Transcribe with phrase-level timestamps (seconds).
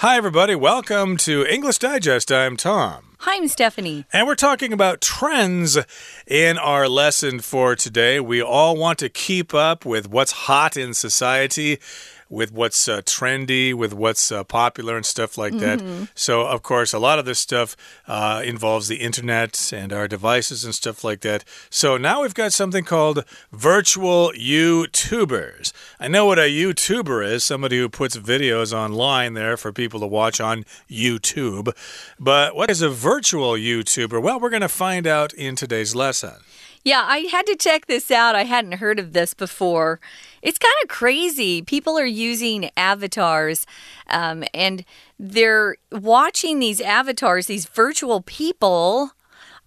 [0.00, 0.54] Hi, everybody.
[0.54, 2.30] Welcome to English Digest.
[2.30, 3.16] I'm Tom.
[3.18, 4.04] Hi, I'm Stephanie.
[4.12, 5.76] And we're talking about trends
[6.24, 8.20] in our lesson for today.
[8.20, 11.80] We all want to keep up with what's hot in society
[12.28, 15.78] with what's uh, trendy, with what's uh, popular and stuff like that.
[15.78, 16.04] Mm-hmm.
[16.14, 17.76] So, of course, a lot of this stuff
[18.06, 21.44] uh, involves the internet and our devices and stuff like that.
[21.70, 25.72] So now we've got something called virtual YouTubers.
[25.98, 30.06] I know what a YouTuber is somebody who puts videos online there for people to
[30.06, 31.74] watch on YouTube.
[32.18, 34.22] But what is a virtual YouTuber?
[34.22, 36.36] Well, we're going to find out in today's lesson.
[36.84, 38.34] Yeah, I had to check this out.
[38.34, 40.00] I hadn't heard of this before.
[40.42, 41.62] It's kind of crazy.
[41.62, 43.66] People are using avatars
[44.08, 44.84] um, and
[45.18, 49.12] they're watching these avatars, these virtual people.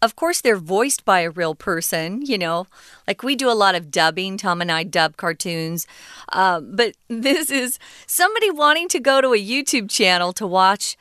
[0.01, 2.65] Of course, they're voiced by a real person, you know,
[3.07, 4.37] like we do a lot of dubbing.
[4.37, 5.85] Tom and I dub cartoons.
[6.29, 7.77] Uh, but this is
[8.07, 10.97] somebody wanting to go to a YouTube channel to watch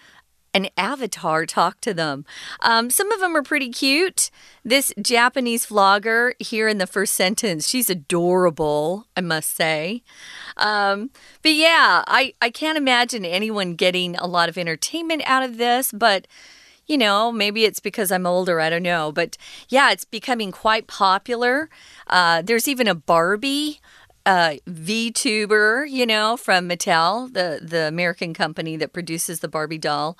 [0.52, 2.24] an avatar talk to them.
[2.60, 4.30] Um, some of them are pretty cute.
[4.64, 10.02] This Japanese vlogger here in the first sentence, she's adorable, I must say.
[10.56, 11.10] Um,
[11.42, 15.92] but yeah, I, I can't imagine anyone getting a lot of entertainment out of this,
[15.92, 16.26] but
[16.86, 19.12] you know, maybe it's because I'm older, I don't know.
[19.12, 19.36] But
[19.68, 21.70] yeah, it's becoming quite popular.
[22.08, 23.80] Uh, there's even a Barbie
[24.26, 30.16] uh, VTuber, you know, from Mattel, the the American company that produces the Barbie doll.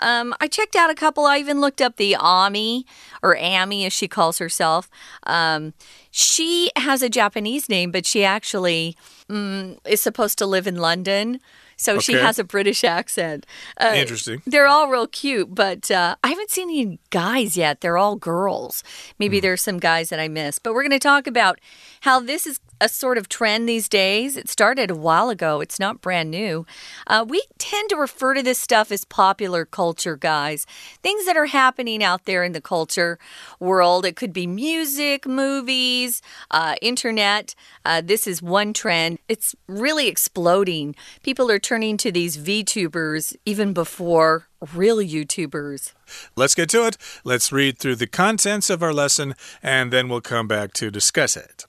[0.00, 1.24] Um, I checked out a couple.
[1.24, 2.84] I even looked up the Ami
[3.22, 4.90] or Amy as she calls herself.
[5.24, 5.72] Um,
[6.16, 8.96] she has a Japanese name, but she actually
[9.28, 11.40] mm, is supposed to live in London.
[11.76, 13.46] So she has a British accent.
[13.76, 14.40] Uh, Interesting.
[14.46, 17.80] They're all real cute, but uh, I haven't seen any guys yet.
[17.80, 18.84] They're all girls.
[19.18, 20.62] Maybe there's some guys that I missed.
[20.62, 21.58] But we're going to talk about
[22.02, 24.36] how this is a sort of trend these days.
[24.36, 26.66] It started a while ago, it's not brand new.
[27.06, 30.66] Uh, we tend to refer to this stuff as popular culture, guys.
[31.02, 33.18] Things that are happening out there in the culture
[33.58, 34.04] world.
[34.04, 36.03] It could be music, movies,
[36.50, 37.54] uh, internet.
[37.84, 39.18] Uh, this is one trend.
[39.28, 40.94] It's really exploding.
[41.22, 45.92] People are turning to these VTubers even before real YouTubers.
[46.36, 46.96] Let's get to it.
[47.24, 51.36] Let's read through the contents of our lesson and then we'll come back to discuss
[51.36, 51.66] it.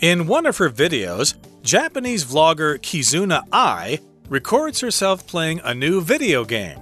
[0.00, 6.44] In one of her videos, Japanese vlogger Kizuna Ai records herself playing a new video
[6.44, 6.78] game.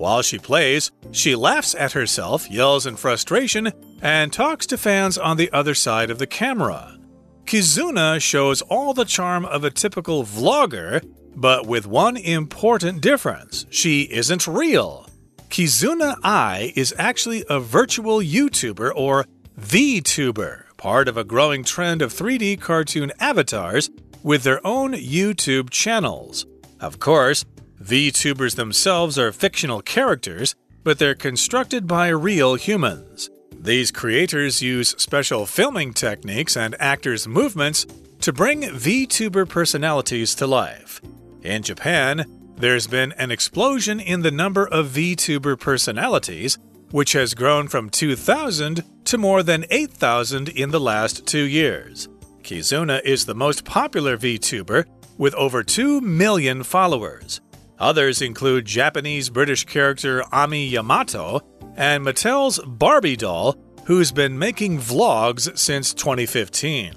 [0.00, 5.36] While she plays, she laughs at herself, yells in frustration, and talks to fans on
[5.36, 6.96] the other side of the camera.
[7.44, 11.06] Kizuna shows all the charm of a typical vlogger,
[11.36, 15.06] but with one important difference she isn't real.
[15.50, 19.26] Kizuna Ai is actually a virtual YouTuber or
[19.60, 23.90] VTuber, part of a growing trend of 3D cartoon avatars
[24.22, 26.46] with their own YouTube channels.
[26.80, 27.44] Of course,
[27.82, 30.54] VTubers themselves are fictional characters,
[30.84, 33.30] but they're constructed by real humans.
[33.58, 37.86] These creators use special filming techniques and actors' movements
[38.20, 41.00] to bring VTuber personalities to life.
[41.42, 42.26] In Japan,
[42.56, 46.58] there's been an explosion in the number of VTuber personalities,
[46.90, 52.08] which has grown from 2,000 to more than 8,000 in the last two years.
[52.42, 54.84] Kizuna is the most popular VTuber
[55.16, 57.40] with over 2 million followers.
[57.80, 61.40] Others include Japanese British character Ami Yamato
[61.76, 66.94] and Mattel's Barbie doll, who's been making vlogs since 2015.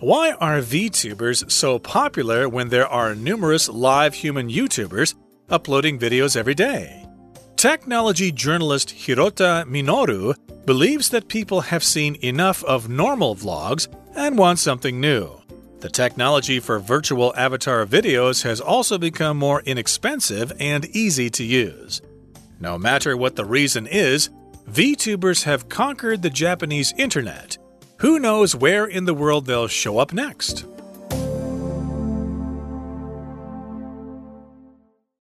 [0.00, 5.14] Why are VTubers so popular when there are numerous live human YouTubers
[5.48, 7.06] uploading videos every day?
[7.56, 10.34] Technology journalist Hirota Minoru
[10.66, 15.41] believes that people have seen enough of normal vlogs and want something new.
[15.82, 22.00] The technology for virtual avatar videos has also become more inexpensive and easy to use.
[22.60, 24.30] No matter what the reason is,
[24.70, 27.58] VTubers have conquered the Japanese internet.
[27.96, 30.66] Who knows where in the world they'll show up next?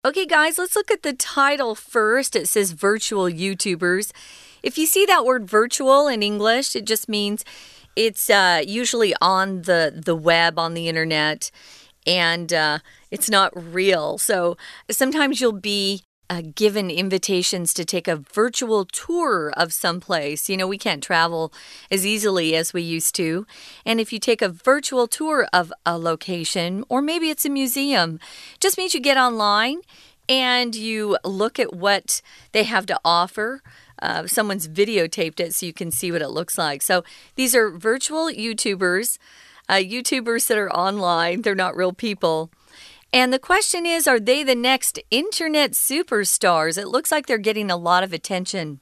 [0.05, 2.35] Okay, guys, let's look at the title first.
[2.35, 4.11] It says virtual YouTubers.
[4.65, 7.45] If you see that word virtual in English, it just means
[7.97, 11.51] it's uh, usually on the, the web, on the internet,
[12.07, 12.79] and uh,
[13.11, 14.19] it's not real.
[14.19, 14.57] So
[14.91, 20.49] sometimes you'll be uh, given invitations to take a virtual tour of some place.
[20.49, 21.53] You know, we can't travel
[21.91, 23.47] as easily as we used to.
[23.85, 28.21] And if you take a virtual tour of a location, or maybe it's a museum,
[28.61, 29.81] just means you get online
[30.29, 32.23] and you look at what
[32.53, 33.61] they have to offer.
[34.03, 36.83] Uh, someone's videotaped it so you can see what it looks like.
[36.83, 37.05] So
[37.35, 39.19] these are virtual YouTubers.
[39.71, 42.51] uh, YouTubers that are online, they're not real people.
[43.13, 46.77] And the question is are they the next internet superstars?
[46.77, 48.81] It looks like they're getting a lot of attention.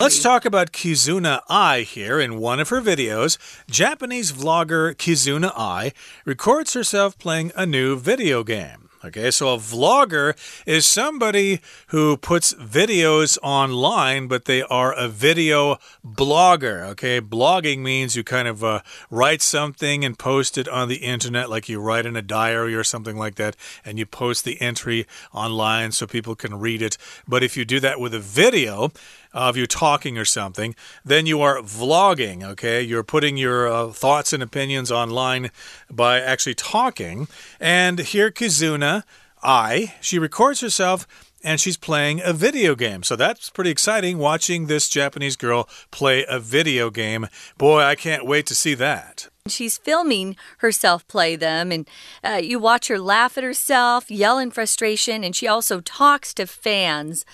[0.00, 2.18] Let's talk about Kizuna Ai here.
[2.20, 3.38] In one of her videos,
[3.70, 5.92] Japanese vlogger Kizuna Ai
[6.26, 8.89] records herself playing a new video game.
[9.02, 10.36] Okay, so a vlogger
[10.66, 16.82] is somebody who puts videos online, but they are a video blogger.
[16.88, 21.48] Okay, blogging means you kind of uh, write something and post it on the internet,
[21.48, 23.56] like you write in a diary or something like that,
[23.86, 26.98] and you post the entry online so people can read it.
[27.26, 28.92] But if you do that with a video,
[29.32, 30.74] of you talking or something,
[31.04, 32.82] then you are vlogging, okay?
[32.82, 35.50] You're putting your uh, thoughts and opinions online
[35.90, 37.28] by actually talking.
[37.58, 39.04] And here, Kizuna,
[39.42, 41.06] Ai, she records herself
[41.42, 43.02] and she's playing a video game.
[43.02, 47.28] So that's pretty exciting watching this Japanese girl play a video game.
[47.56, 49.29] Boy, I can't wait to see that.
[49.50, 51.88] She's filming herself play them, and
[52.24, 56.46] uh, you watch her laugh at herself, yell in frustration, and she also talks to
[56.46, 57.24] fans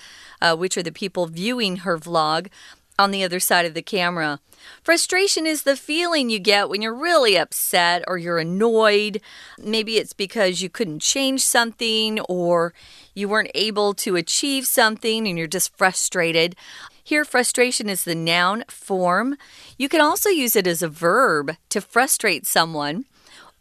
[0.41, 2.47] uh, which are the people viewing her vlog
[2.99, 4.39] on the other side of the camera.
[4.81, 9.21] Frustration is the feeling you get when you're really upset or you're annoyed.
[9.59, 12.73] Maybe it's because you couldn't change something or
[13.13, 16.55] you weren't able to achieve something and you're just frustrated.
[17.07, 19.37] Here, frustration is the noun form.
[19.77, 23.05] You can also use it as a verb to frustrate someone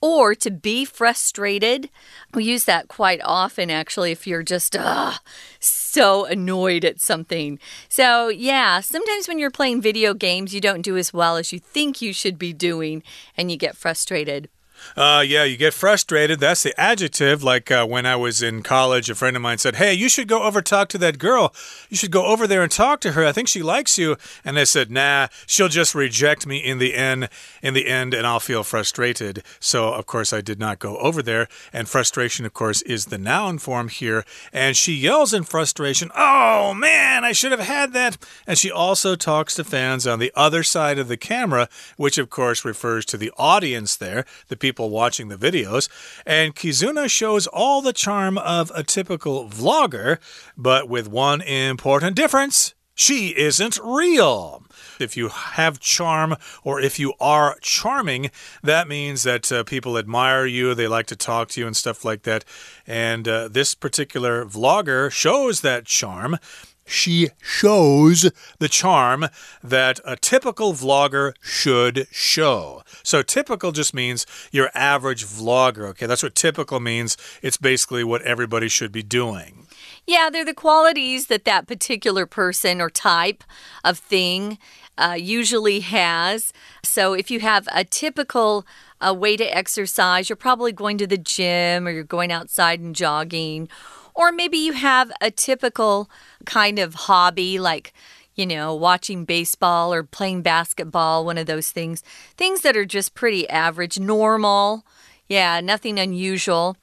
[0.01, 1.89] or to be frustrated.
[2.35, 5.13] We use that quite often, actually, if you're just uh,
[5.61, 7.61] so annoyed at something.
[7.89, 11.61] So, yeah, sometimes when you're playing video games, you don't do as well as you
[11.61, 13.05] think you should be doing,
[13.37, 14.49] and you get frustrated.
[14.97, 16.41] Uh, yeah, you get frustrated.
[16.41, 17.43] That's the adjective.
[17.43, 20.29] Like uh, when I was in college, a friend of mine said, Hey, you should
[20.29, 21.55] go over talk to that girl.
[21.89, 23.25] You should go over there and talk to her.
[23.25, 24.17] I think she likes you.
[24.45, 27.29] And I said, Nah, she'll just reject me in the end,
[27.63, 29.43] in the end, and I'll feel frustrated.
[29.61, 31.49] So, of course, I did not go over there.
[31.73, 34.25] And frustration, of course, is the noun form here.
[34.53, 38.17] And she yells in frustration, Oh, man, I should have had that.
[38.47, 42.31] And she also talks to fans on the other side of the camera, which, of
[42.31, 45.89] course, refers to the audience there, the people people watching the videos.
[46.27, 50.19] And Kizuna shows all the charm of a typical vlogger,
[50.57, 52.75] but with one important difference.
[52.99, 54.65] She isn't real.
[54.99, 56.35] If you have charm
[56.65, 58.31] or if you are charming,
[58.63, 62.05] that means that uh, people admire you, they like to talk to you and stuff
[62.05, 62.45] like that.
[62.87, 66.39] And uh, this particular vlogger shows that charm
[66.87, 69.27] she shows the charm
[69.63, 72.83] that a typical vlogger should show.
[73.03, 75.89] So, typical just means your average vlogger.
[75.91, 77.17] Okay, that's what typical means.
[77.43, 79.67] It's basically what everybody should be doing.
[80.07, 83.43] Yeah, they're the qualities that that particular person or type
[83.85, 84.59] of thing
[84.97, 86.53] uh, usually has.
[86.83, 88.65] So, if you have a typical
[89.01, 92.95] uh, way to exercise, you're probably going to the gym or you're going outside and
[92.95, 93.69] jogging
[94.17, 96.11] or maybe you have a typical
[96.45, 97.93] kind of hobby like
[98.37, 102.03] you know, watching baseball or playing basketball, one of those things.
[102.37, 104.85] Things that are just pretty average, normal.
[105.27, 106.77] Yeah, nothing unusual.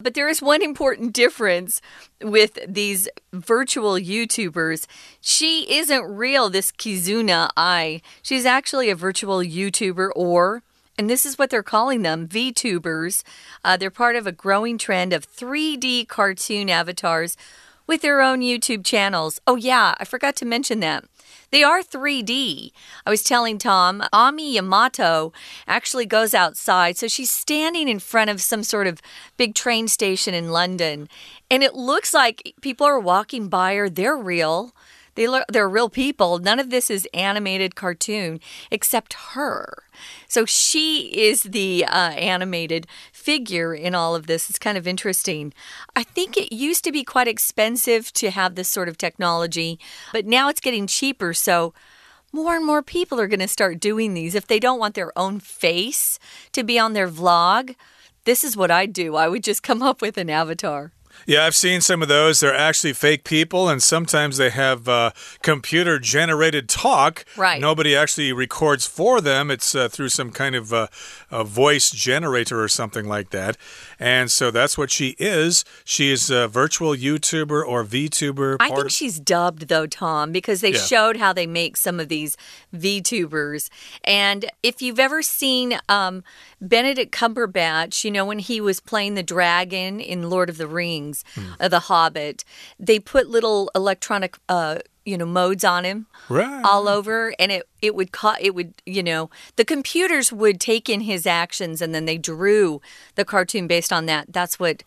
[0.00, 1.80] But there is one important difference
[2.22, 4.86] with these virtual YouTubers.
[5.20, 8.00] She isn't real, this Kizuna Ai.
[8.22, 10.62] She's actually a virtual YouTuber or
[10.98, 13.22] and this is what they're calling them VTubers.
[13.64, 17.36] Uh, they're part of a growing trend of 3D cartoon avatars
[17.86, 19.40] with their own YouTube channels.
[19.46, 21.04] Oh, yeah, I forgot to mention that.
[21.50, 22.72] They are 3D.
[23.06, 25.32] I was telling Tom, Ami Yamato
[25.68, 26.96] actually goes outside.
[26.96, 29.00] So she's standing in front of some sort of
[29.36, 31.08] big train station in London.
[31.50, 33.88] And it looks like people are walking by her.
[33.88, 34.74] They're real.
[35.14, 36.38] They they're real people.
[36.38, 38.40] None of this is animated cartoon
[38.70, 39.84] except her.
[40.28, 44.50] So she is the uh, animated figure in all of this.
[44.50, 45.52] It's kind of interesting.
[45.94, 49.78] I think it used to be quite expensive to have this sort of technology,
[50.12, 51.32] but now it's getting cheaper.
[51.32, 51.74] So
[52.32, 55.16] more and more people are going to start doing these if they don't want their
[55.16, 56.18] own face
[56.52, 57.76] to be on their vlog.
[58.24, 59.14] This is what I'd do.
[59.14, 60.90] I would just come up with an avatar.
[61.26, 62.40] Yeah, I've seen some of those.
[62.40, 65.10] They're actually fake people, and sometimes they have uh,
[65.42, 67.24] computer generated talk.
[67.36, 67.60] Right.
[67.60, 69.50] Nobody actually records for them.
[69.50, 70.88] It's uh, through some kind of uh,
[71.30, 73.56] a voice generator or something like that.
[73.98, 75.64] And so that's what she is.
[75.84, 78.56] She is a virtual YouTuber or VTuber.
[78.60, 80.78] I think she's dubbed, though, Tom, because they yeah.
[80.78, 82.36] showed how they make some of these
[82.74, 83.70] VTubers.
[84.02, 86.22] And if you've ever seen um,
[86.68, 91.24] Benedict Cumberbatch, you know, when he was playing the dragon in Lord of the Rings,
[91.34, 91.56] mm.
[91.60, 92.44] uh, The Hobbit,
[92.78, 96.64] they put little electronic uh, you know modes on him Right.
[96.64, 100.88] all over and it it would cut it would you know the computers would take
[100.88, 102.80] in his actions and then they drew
[103.14, 104.82] the cartoon based on that that's what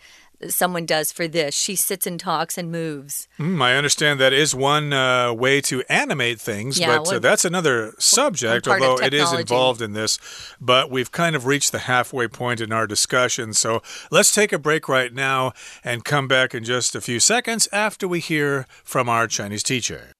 [0.48, 4.54] someone does for this she sits and talks and moves Mm, I understand that is
[4.54, 8.88] one uh, way to animate things, Yeah, but uh, what- that's another subject, part of
[8.88, 9.40] although it is technology.
[9.42, 10.18] involved in this.
[10.60, 13.52] But we've kind of reached the halfway point in our discussion.
[13.54, 15.52] So let's take a break right now
[15.84, 20.10] and come back in just a few seconds after we hear from our Chinese teacher.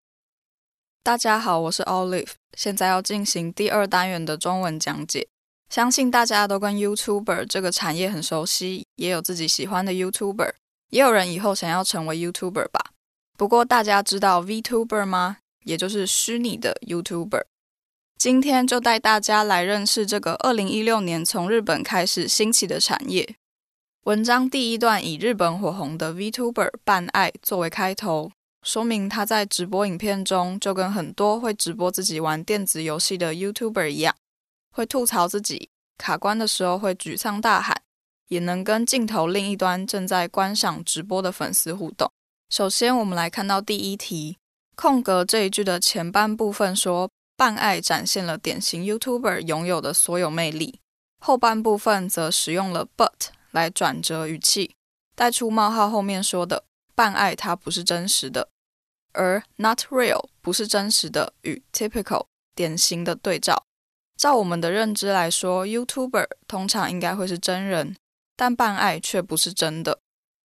[1.02, 5.26] 大家好，我是 Olive，现在要进行第二单元的中文讲解。
[5.69, 10.53] 相信大家都跟 YouTuber 这个产业很熟悉，也有自己喜欢的 YouTuber，
[10.89, 12.91] 也有人以后想要成为 YouTuber 吧。
[13.37, 15.37] 不过大家知道 VTuber 吗？
[15.65, 17.43] 也就是虚拟的 YouTuber。
[18.17, 23.35] 今天就带大家来认识这个二零一六年从日本开始兴起的产业。
[24.05, 28.31] 文章第一段以日本火红的 VTuber 半爱作为开头，
[28.63, 34.15] 说明他在直播影片中就跟很多会直播自己玩电子游戏的 YouTuber 一样，
[34.77, 37.81] 会吐槽自己卡关的时候会沮丧大喊，
[38.27, 42.11] 也能跟镜头另一端正在观赏直播的粉丝互动。
[42.51, 44.37] 首先，我们来看到第一题，
[44.75, 50.79] 空格这一句的前半部分说半爱展现了典型 YouTuber 拥有的所有魅力，
[51.19, 54.75] 后半部分则使用了 but 来转折语气，
[55.15, 58.49] 带出冒号后面说的半爱它不是真实的。
[59.13, 63.63] 而 not real 不是真实的与 typical 典型的对照。
[64.16, 67.96] 照我们的认知来说，YouTuber 通常应该会是真人，
[68.36, 69.98] 但半爱却不是真的，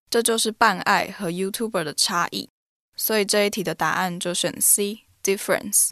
[0.10, 2.50] 这就是半爱和 YouTuber 的差异。
[2.96, 5.91] 所以这一题的答案就选 C difference。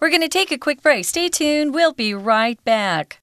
[0.00, 3.18] we're going to take a quick break stay tuned we'll be right back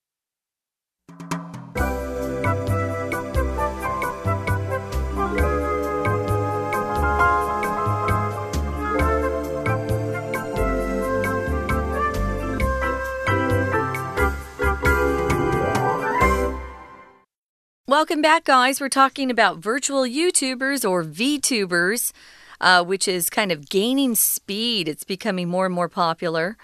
[17.91, 18.81] Welcome back, guys.
[18.81, 22.13] We're talking about virtual YouTubers or VTubers,
[22.61, 24.87] uh, which is kind of gaining speed.
[24.87, 26.57] It's becoming more and more popular.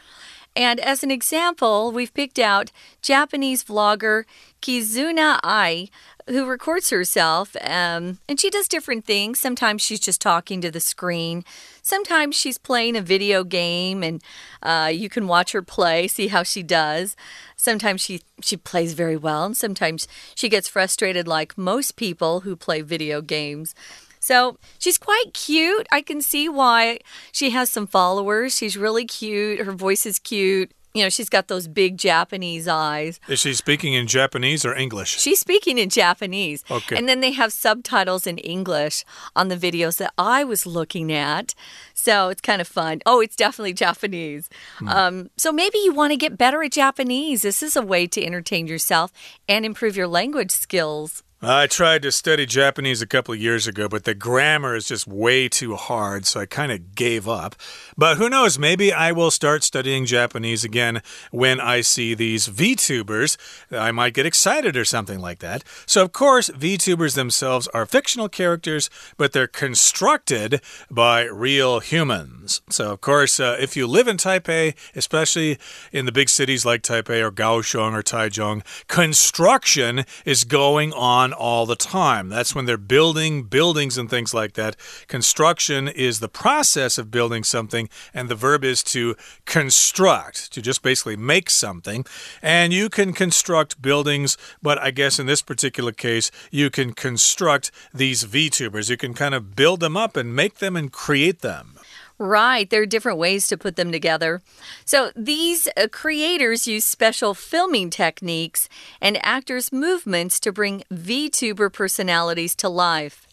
[0.54, 2.70] And as an example, we've picked out
[3.02, 4.22] Japanese vlogger
[4.62, 5.88] Kizuna Ai,
[6.28, 9.40] who records herself, um, and she does different things.
[9.40, 11.44] Sometimes she's just talking to the screen.
[11.82, 14.22] Sometimes she's playing a video game, and
[14.62, 17.16] uh, you can watch her play, see how she does.
[17.56, 22.54] Sometimes she she plays very well, and sometimes she gets frustrated, like most people who
[22.54, 23.74] play video games.
[24.20, 25.86] So she's quite cute.
[25.92, 26.98] I can see why
[27.32, 28.56] she has some followers.
[28.56, 29.60] She's really cute.
[29.60, 30.72] Her voice is cute.
[30.96, 33.20] You know, she's got those big Japanese eyes.
[33.28, 35.20] Is she speaking in Japanese or English?
[35.20, 36.64] She's speaking in Japanese.
[36.70, 36.96] Okay.
[36.96, 41.54] And then they have subtitles in English on the videos that I was looking at.
[41.92, 43.02] So it's kind of fun.
[43.04, 44.48] Oh, it's definitely Japanese.
[44.86, 47.42] Um, so maybe you want to get better at Japanese.
[47.42, 49.12] This is a way to entertain yourself
[49.46, 51.22] and improve your language skills.
[51.48, 55.06] I tried to study Japanese a couple of years ago, but the grammar is just
[55.06, 57.54] way too hard, so I kind of gave up.
[57.96, 63.36] But who knows, maybe I will start studying Japanese again when I see these VTubers.
[63.70, 65.62] I might get excited or something like that.
[65.86, 70.60] So, of course, VTubers themselves are fictional characters, but they're constructed
[70.90, 72.60] by real humans.
[72.70, 75.58] So, of course, uh, if you live in Taipei, especially
[75.92, 81.66] in the big cities like Taipei or Kaohsiung or Taichung, construction is going on all
[81.66, 82.28] the time.
[82.28, 84.76] That's when they're building buildings and things like that.
[85.06, 89.14] Construction is the process of building something, and the verb is to
[89.44, 92.04] construct, to just basically make something.
[92.42, 97.70] And you can construct buildings, but I guess in this particular case, you can construct
[97.92, 98.90] these VTubers.
[98.90, 101.78] You can kind of build them up and make them and create them.
[102.18, 104.40] Right, there are different ways to put them together.
[104.86, 108.70] So these uh, creators use special filming techniques
[109.02, 113.26] and actors' movements to bring VTuber personalities to life.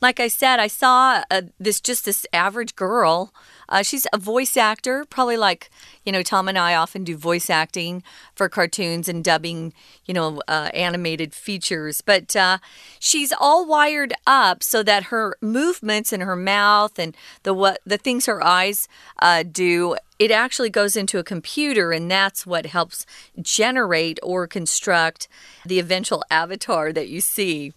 [0.00, 3.34] Like I said, I saw uh, this just this average girl.
[3.68, 5.70] Uh, she's a voice actor, probably like,
[6.04, 8.02] you know, Tom and I often do voice acting
[8.34, 9.72] for cartoons and dubbing,
[10.04, 12.00] you know, uh, animated features.
[12.00, 12.58] But uh,
[12.98, 17.98] she's all wired up so that her movements and her mouth and the what the
[17.98, 18.88] things her eyes
[19.20, 23.04] uh, do, it actually goes into a computer, and that's what helps
[23.40, 25.28] generate or construct
[25.64, 27.72] the eventual avatar that you see.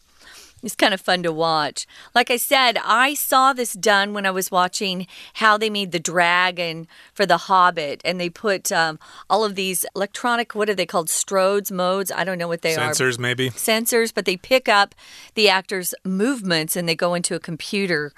[0.62, 1.88] It's kind of fun to watch.
[2.14, 6.00] Like I said, I saw this done when I was watching how they made the
[6.00, 9.00] dragon for The Hobbit, and they put um,
[9.30, 11.08] all of these electronic, what are they called?
[11.08, 12.12] Strodes, modes?
[12.12, 13.50] I don't know what they are Sensors, maybe?
[13.52, 14.96] sensors, but they pick up
[15.36, 18.14] the actor's movements and they go into a computer.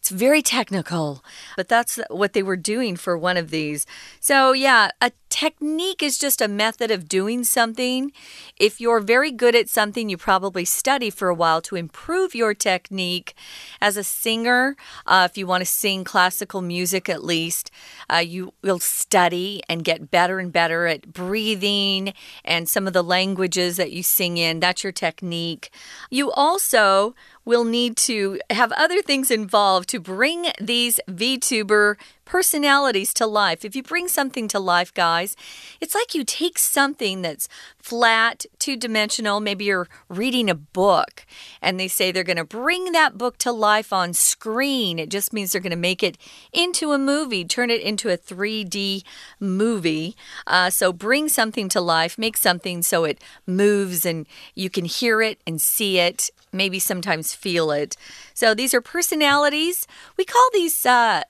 [0.00, 1.22] It's very technical,
[1.58, 3.84] but that's what they were doing for one of these.
[4.18, 8.10] So, yeah, a technique is just a method of doing something.
[8.56, 12.54] If you're very good at something, you probably study for a while to improve your
[12.54, 13.34] technique.
[13.78, 14.74] As a singer,
[15.06, 17.70] uh, if you want to sing classical music at least,
[18.10, 23.04] uh, you will study and get better and better at breathing and some of the
[23.04, 24.60] languages that you sing in.
[24.60, 25.70] That's your technique.
[26.10, 27.14] You also
[27.50, 33.64] will need to have other things involved to bring these VTuber personalities to life.
[33.64, 35.34] If you bring something to life, guys,
[35.80, 41.26] it's like you take something that's flat, two dimensional, maybe you're reading a book,
[41.60, 45.00] and they say they're going to bring that book to life on screen.
[45.00, 46.16] It just means they're going to make it
[46.52, 49.02] into a movie, turn it into a 3D
[49.40, 50.14] movie.
[50.46, 55.20] Uh, so bring something to life, make something so it moves and you can hear
[55.20, 57.96] it and see it maybe sometimes feel it.
[58.34, 59.86] So these are personalities.
[60.16, 61.22] We call these uh,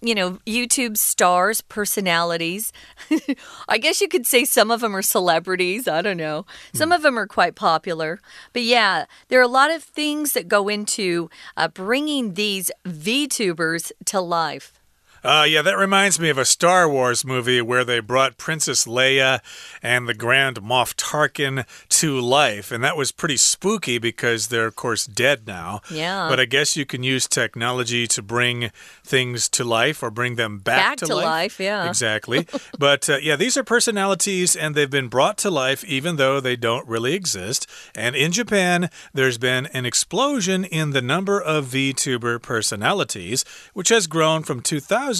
[0.00, 2.72] you know, YouTube stars, personalities.
[3.68, 5.86] I guess you could say some of them are celebrities.
[5.86, 6.46] I don't know.
[6.72, 8.20] Some of them are quite popular.
[8.52, 13.92] But yeah, there are a lot of things that go into uh, bringing these VTubers
[14.06, 14.80] to life.
[15.26, 19.40] Uh, yeah, that reminds me of a Star Wars movie where they brought Princess Leia
[19.82, 22.70] and the Grand Moff Tarkin to life.
[22.70, 25.80] And that was pretty spooky because they're, of course, dead now.
[25.90, 26.28] Yeah.
[26.28, 28.70] But I guess you can use technology to bring
[29.02, 31.88] things to life or bring them back, Back to, to life, yeah.
[31.88, 32.46] Exactly.
[32.78, 36.54] but uh, yeah, these are personalities and they've been brought to life even though they
[36.54, 37.66] don't really exist.
[37.96, 44.06] And in Japan, there's been an explosion in the number of VTuber personalities, which has
[44.06, 45.15] grown from 2000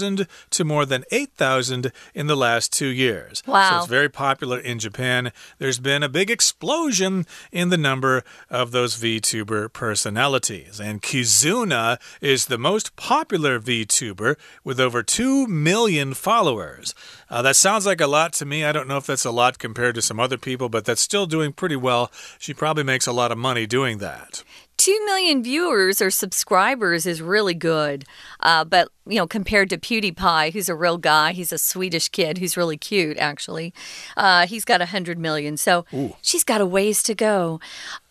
[0.51, 3.43] to more than 8,000 in the last two years.
[3.47, 3.71] Wow.
[3.71, 5.33] So it's very popular in Japan.
[5.59, 10.81] There's been a big explosion in the number of those VTuber personalities.
[10.81, 16.95] And Kizuna is the most popular VTuber with over 2 million followers.
[17.29, 18.65] Uh, that sounds like a lot to me.
[18.65, 21.27] I don't know if that's a lot compared to some other people, but that's still
[21.27, 22.11] doing pretty well.
[22.39, 24.45] She probably makes a lot of money doing that.
[24.77, 28.05] 2 million viewers or subscribers is really good.
[28.41, 32.39] Uh, but, you know, compared to PewDiePie, who's a real guy, he's a Swedish kid
[32.39, 33.73] who's really cute, actually.
[34.17, 35.57] Uh, he's got 100 million.
[35.57, 36.15] So Ooh.
[36.21, 37.61] she's got a ways to go.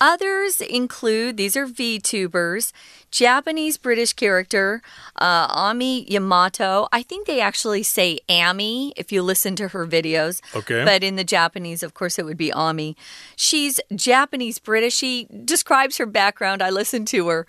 [0.00, 2.72] Others include these are VTubers.
[3.10, 4.82] Japanese British character,
[5.16, 6.88] uh, Ami Yamato.
[6.92, 10.40] I think they actually say Ami if you listen to her videos.
[10.54, 10.84] Okay.
[10.84, 12.96] But in the Japanese, of course, it would be Ami.
[13.36, 14.94] She's Japanese British.
[14.94, 16.62] She describes her background.
[16.62, 17.46] I listened to her.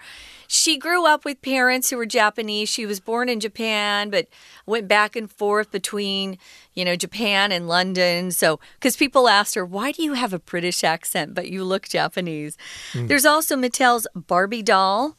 [0.48, 2.70] She grew up with parents who were Japanese.
[2.70, 4.28] She was born in Japan, but
[4.66, 6.38] went back and forth between,
[6.74, 8.32] you know, Japan and London.
[8.32, 11.90] So, because people asked her, why do you have a British accent, but you look
[11.90, 12.58] Japanese?
[12.94, 15.18] There's also Mattel's Barbie doll.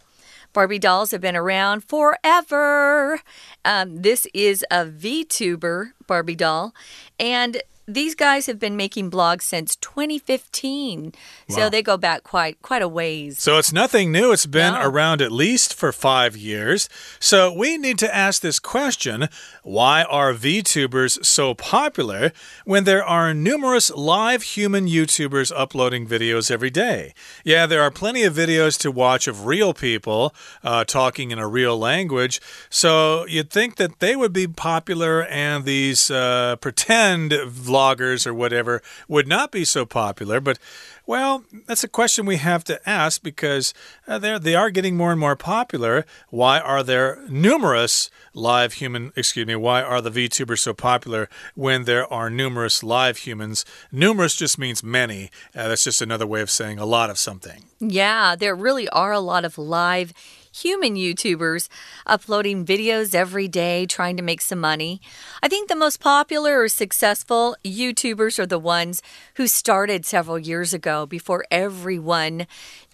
[0.53, 3.21] Barbie dolls have been around forever.
[3.65, 6.75] Um, this is a VTuber Barbie doll.
[7.19, 11.13] And these guys have been making blogs since 2015.
[11.49, 13.43] So they go back quite quite a ways.
[13.43, 14.31] So it's nothing new.
[14.33, 14.83] It's been No.
[14.83, 16.89] around at least for five years.
[17.19, 19.29] So we need to ask this question
[19.63, 22.33] why are VTubers so popular
[22.65, 27.15] when there are numerous live human YouTubers uploading videos every day?
[27.45, 31.49] Yeah, there are plenty of videos to watch of real people uh, talking in a
[31.49, 32.41] real language.
[32.69, 37.33] So you'd think that they would be popular and these uh, pretend
[37.79, 40.41] vloggers or whatever would not be so popular.
[40.41, 40.59] But
[41.07, 43.73] well, that's a question we have to ask because
[44.07, 46.05] uh, they're, they are getting more and more popular.
[46.29, 51.85] Why are there numerous live human, excuse me, why are the VTubers so popular when
[51.85, 53.65] there are numerous live humans?
[53.91, 55.31] Numerous just means many.
[55.55, 57.65] Uh, that's just another way of saying a lot of something.
[57.81, 60.13] Yeah, there really are a lot of live
[60.53, 61.69] human YouTubers
[62.07, 65.01] uploading videos every day trying to make some money.
[65.43, 69.03] I think the most popular or successful YouTubers are the ones
[69.35, 72.47] who started several years ago before everyone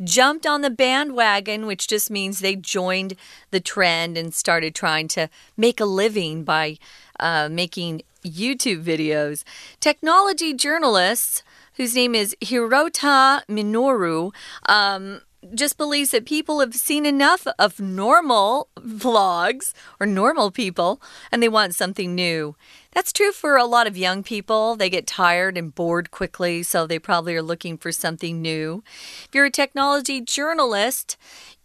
[0.03, 3.15] jumped on the bandwagon, which just means they joined
[3.51, 6.79] the trend and started trying to make a living by
[7.21, 9.45] uh, making YouTube videos.
[9.81, 11.43] Technology journalists
[11.75, 14.33] whose name is Hirota Minoru,
[14.67, 15.21] um,
[15.55, 21.49] just believes that people have seen enough of normal vlogs or normal people and they
[21.49, 22.57] want something new.
[22.93, 24.77] That's true for a lot of young people.
[24.77, 28.85] They get tired and bored quickly, so they probably are looking for something new.
[29.25, 31.17] If you're a technology journalist,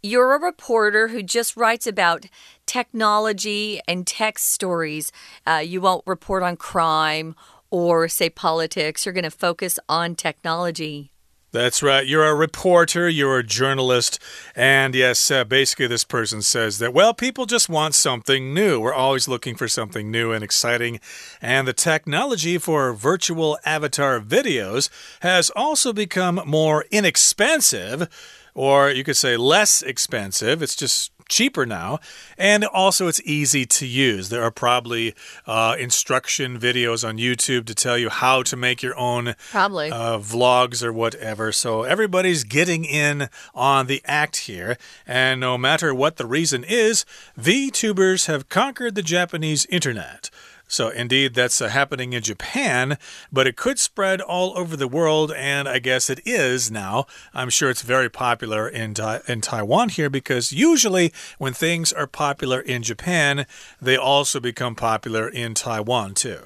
[0.01, 2.25] you're a reporter who just writes about
[2.65, 5.11] technology and tech stories.
[5.45, 7.35] Uh, you won't report on crime
[7.69, 9.05] or say politics.
[9.05, 11.11] You're going to focus on technology.
[11.51, 12.05] That's right.
[12.05, 14.19] You're a reporter, you're a journalist.
[14.55, 18.79] And yes, uh, basically, this person says that, well, people just want something new.
[18.79, 20.99] We're always looking for something new and exciting.
[21.41, 24.89] And the technology for virtual avatar videos
[25.21, 28.07] has also become more inexpensive,
[28.53, 30.62] or you could say less expensive.
[30.62, 31.99] It's just cheaper now.
[32.37, 34.29] And also, it's easy to use.
[34.29, 35.15] There are probably
[35.47, 40.17] uh, instruction videos on YouTube to tell you how to make your own probably uh,
[40.17, 41.51] vlogs or whatever.
[41.51, 44.77] So everybody's getting in on the act here.
[45.07, 47.05] And no matter what the reason is,
[47.39, 50.29] VTubers have conquered the Japanese internet.
[50.71, 52.99] So, indeed, that's uh, happening in Japan,
[53.32, 57.08] but it could spread all over the world, and I guess it is now.
[57.34, 58.93] I'm sure it's very popular in,
[59.27, 63.47] in Taiwan here because usually when things are popular in Japan,
[63.82, 66.39] they also become popular in Taiwan too.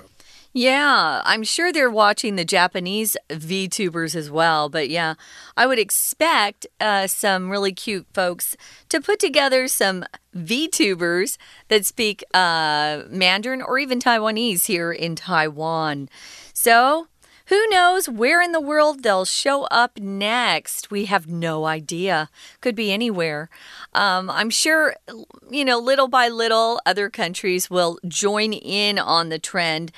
[0.55, 4.69] Yeah, I'm sure they're watching the Japanese VTubers as well.
[4.69, 5.15] But yeah,
[5.57, 8.55] I would expect uh, some really cute folks
[8.89, 11.37] to put together some VTubers
[11.69, 16.07] that speak uh, Mandarin or even Taiwanese here in Taiwan.
[16.53, 17.07] So,
[17.47, 20.91] who knows where in the world they'll show up next?
[20.91, 22.29] We have no idea.
[22.61, 23.49] Could be anywhere.
[23.93, 24.95] Um, I'm sure,
[25.49, 29.91] you know, little by little, other countries will join in on the trend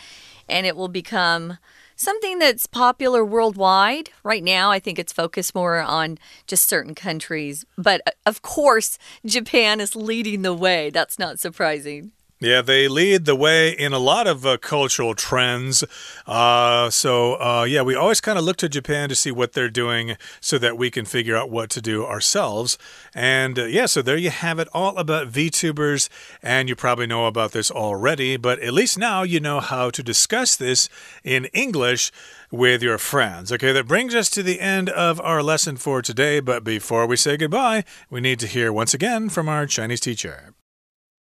[0.47, 1.58] and it will become
[1.95, 4.10] something that's popular worldwide.
[4.23, 7.65] Right now, I think it's focused more on just certain countries.
[7.77, 10.89] But uh, of course, Japan is leading the way.
[10.89, 12.12] That's not surprising.
[12.41, 15.85] Yeah, they lead the way in a lot of uh, cultural trends.
[16.27, 19.69] Uh, so, uh, yeah, we always kind of look to Japan to see what they're
[19.69, 22.77] doing so that we can figure out what to do ourselves.
[23.13, 26.09] And uh, yeah, so there you have it all about VTubers.
[26.43, 30.03] And you probably know about this already, but at least now you know how to
[30.03, 30.89] discuss this
[31.23, 32.11] in English
[32.51, 33.49] with your friends.
[33.49, 36.41] Okay, that brings us to the end of our lesson for today.
[36.41, 40.53] But before we say goodbye, we need to hear once again from our Chinese teacher.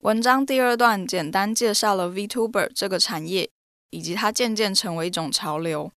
[0.03, 3.51] 文章第二段简单介绍了 VTuber 这个产业，
[3.91, 5.91] 以及它渐渐成为一种潮流。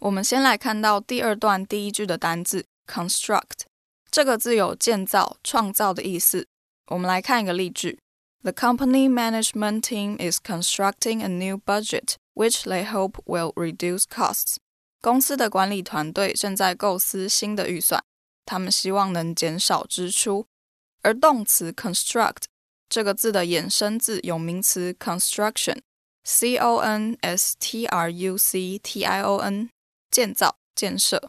[0.00, 3.64] 我们先来看到第二段第一句的单字 construct，
[4.10, 6.46] 这个字有建造、创造的意思。
[6.88, 7.98] 我们来看一个例句
[8.42, 14.56] ：The company management team is constructing a new budget, which they hope will reduce costs.
[15.00, 18.04] 公司的管理团队正在构思新的预算，
[18.44, 20.46] 他们希望能减少支出。
[21.00, 22.42] 而动词 construct。
[22.88, 29.68] 这个字的衍生字有名词 construction，c o n s t r u c t i o n，
[30.10, 31.28] 建造、建设。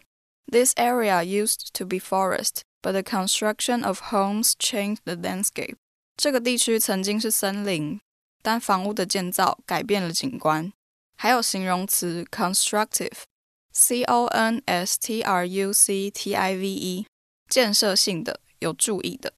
[0.50, 5.76] This area used to be forest, but the construction of homes changed the landscape.
[6.16, 8.00] 这个地区曾经是森林，
[8.42, 10.72] 但房屋的建造改变了景观。
[11.18, 17.06] 还有形容词 constructive，c o n s t r u c t i v e，
[17.50, 19.34] 建设性的、有注意的。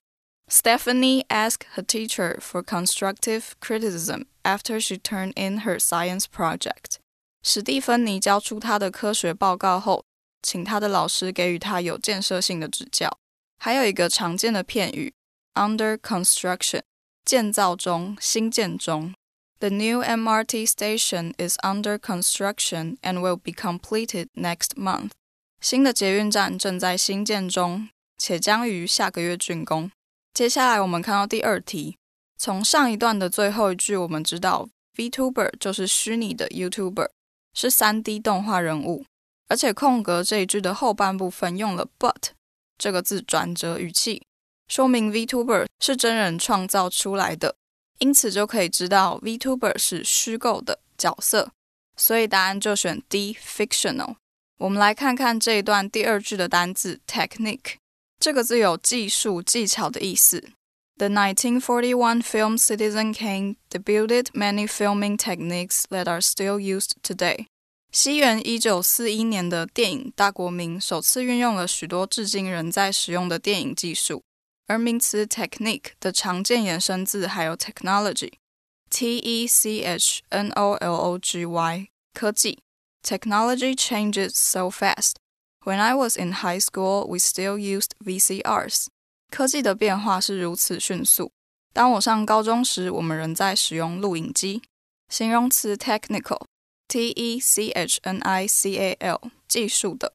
[0.49, 6.97] Stephanie asked her teacher for constructive criticism after she turned in her science project.
[7.41, 10.05] 史蒂芬妮交出她的科学报告后，
[10.43, 13.17] 请她的老师给予她有建设性的指教。
[13.57, 15.13] 还有一个常见的片语，
[15.55, 16.81] under construction，
[17.25, 19.13] 建造中、新建中。
[19.59, 25.11] The new MRT station is under construction and will be completed next month.
[25.59, 29.89] 新的捷运站正在新建中，且将于下个月竣工。
[30.32, 31.98] 接下来我们看到第二题，
[32.38, 37.08] 从上一段的最后一句，我们知道 VTuber 就是虚拟的 YouTuber，
[37.52, 39.04] 是三 D 动画人物，
[39.48, 42.30] 而且空格这一句的后半部分用了 but
[42.78, 44.22] 这个字转折语气，
[44.68, 47.56] 说明 VTuber 是真人创造出来的，
[47.98, 51.50] 因此就可以知道 VTuber 是虚构的角色，
[51.96, 54.14] 所以答案就选 D fictional。
[54.58, 57.79] 我们来看看这一段第二句的单字 technique。
[58.19, 60.51] 这个字有技术、技巧的意思。
[60.97, 67.47] The 1941 film Citizen Kane debuted many filming techniques that are still used today.
[67.91, 74.23] 西元一九四一年的电影《大国民》首次运用了许多至今仍在使用的电影技术。
[74.67, 82.59] 而名词 technique 的常见衍生字还有 technology，t e c h n o l o g y，科技。
[83.03, 85.17] Technology changes so fast
[85.63, 88.87] when I was in high school, we still used VCRs.
[89.31, 91.31] 科技的变化是如此迅速。
[91.73, 94.61] 当我上高中时，我们仍在使用录影机。
[95.09, 100.13] 形容词 technical，t e c h n i c a l，技术的。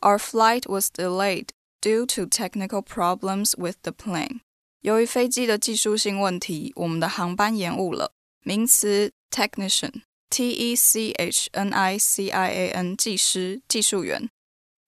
[0.00, 1.48] Our flight was delayed
[1.80, 4.40] due to technical problems with the plane.
[4.82, 8.12] 由于飞机的技术性问题，我们的航班延误了。
[8.42, 14.30] 名词 technician，t e c h n i c i a n，技师、技术员。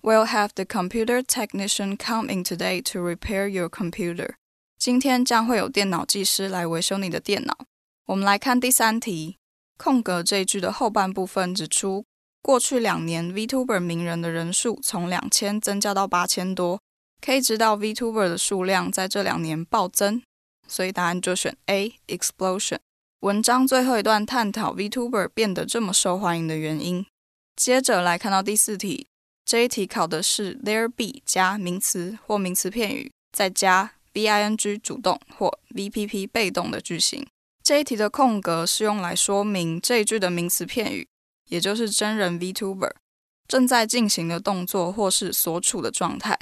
[0.02, 4.36] We'll have the computer technician come in today to repair your computer.
[4.78, 7.58] 今天将会有电脑技师来维修你的电脑。
[8.06, 9.38] 我们来看第三题，
[9.78, 12.06] 空格这一句的后半部分指出，
[12.42, 16.80] 过去两年 VTuber 名人的人数从两千增加到八千多，
[17.20, 20.22] 可以知道 VTuber 的数量在这两年暴增，
[20.68, 22.78] 所以答案就选 A explosion。
[23.22, 27.06] 文章最后一段探讨 VTuber 变得这么受欢迎的原因。
[27.56, 29.08] 接着来看到第四题，
[29.48, 37.26] 这一题考的是 there be 加名词或名词片语，再加 V-ing 主动或 VPP 被动的句型。
[37.64, 41.08] 这一题的空格是用来说明这一句的名词片语，
[41.48, 42.92] 也就是真人 VTuber
[43.48, 46.38] 正在进行的动作或是所处的状态，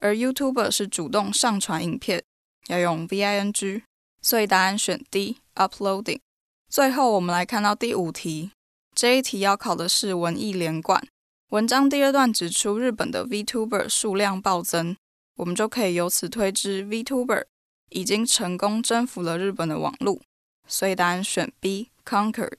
[0.00, 2.22] 而 YouTuber 是主动上传影片，
[2.66, 3.80] 要用 VING，
[4.20, 6.20] 所以答案选 D，uploading。
[6.68, 8.50] 最后我们来看到第五题，
[8.94, 11.02] 这一题要考的是文艺连贯。
[11.50, 14.96] 文章第二段指出日本的 VTuber 数量暴增，
[15.34, 17.42] 我们就可以由此推知 VTuber
[17.88, 20.20] 已经成功征服了日本的网络。
[20.68, 22.58] 所以答案选 B，conquered。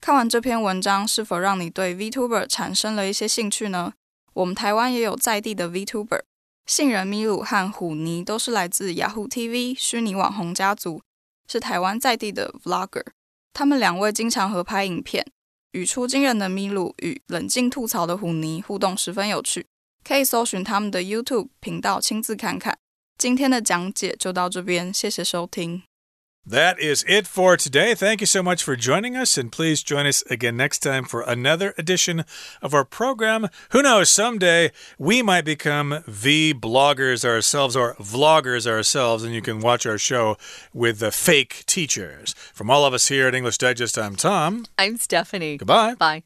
[0.00, 3.92] 看完这篇文章，是否让你对 VTuber 产生了一些兴趣呢？
[4.32, 6.22] 我们台湾也有在地的 VTuber，
[6.66, 11.00] 杏仁米鲁和虎尼都是来自雅虎 TV 虚拟网红家族，
[11.46, 13.04] 是台湾在地的 Vlogger。
[13.52, 15.24] 他们两位经常合拍影片，
[15.72, 19.66] 语出惊人的咪鲁与冷静吐槽的虎尼互动十分有趣，
[20.04, 22.78] 可以搜寻他们的 YouTube 频道亲自看看。
[23.18, 25.82] 今天的讲解就到这边，谢谢收听。
[26.44, 27.94] That is it for today.
[27.94, 31.22] Thank you so much for joining us, and please join us again next time for
[31.22, 32.24] another edition
[32.60, 33.46] of our program.
[33.70, 39.60] Who knows, someday we might become V bloggers ourselves or vloggers ourselves, and you can
[39.60, 40.36] watch our show
[40.74, 42.34] with the fake teachers.
[42.52, 44.66] From all of us here at English Digest, I'm Tom.
[44.76, 45.58] I'm Stephanie.
[45.58, 45.94] Goodbye.
[45.94, 46.24] Bye.